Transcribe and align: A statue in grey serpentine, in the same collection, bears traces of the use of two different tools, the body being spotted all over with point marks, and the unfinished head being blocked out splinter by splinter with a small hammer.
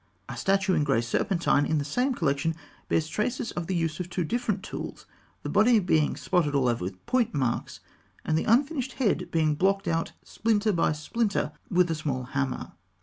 A 0.27 0.35
statue 0.35 0.73
in 0.73 0.83
grey 0.83 1.01
serpentine, 1.01 1.63
in 1.63 1.77
the 1.77 1.85
same 1.85 2.15
collection, 2.15 2.55
bears 2.89 3.07
traces 3.07 3.51
of 3.51 3.67
the 3.67 3.75
use 3.75 3.99
of 3.99 4.09
two 4.09 4.23
different 4.23 4.63
tools, 4.63 5.05
the 5.43 5.47
body 5.47 5.77
being 5.77 6.15
spotted 6.15 6.55
all 6.55 6.67
over 6.67 6.83
with 6.83 7.05
point 7.05 7.35
marks, 7.35 7.81
and 8.25 8.35
the 8.35 8.45
unfinished 8.45 8.93
head 8.93 9.29
being 9.29 9.53
blocked 9.53 9.87
out 9.87 10.13
splinter 10.23 10.73
by 10.73 10.91
splinter 10.91 11.51
with 11.69 11.91
a 11.91 11.93
small 11.93 12.23
hammer. 12.23 12.71